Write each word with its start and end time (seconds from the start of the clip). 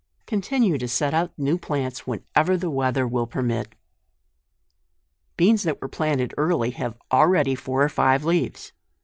Continue 0.25 0.79
to 0.79 0.87
set 0.87 1.13
out 1.13 1.31
new 1.37 1.59
plants 1.59 2.07
whenever 2.07 2.57
the 2.57 2.71
weather 2.71 3.07
will 3.07 3.27
permit. 3.27 3.75
BEANS 5.37 5.61
that 5.61 5.79
were 5.79 5.87
planted 5.87 6.33
early, 6.39 6.71
have 6.71 6.97
already 7.11 7.53
four 7.53 7.83
or 7.83 7.89
five 7.89 8.25
leaves. 8.25 8.73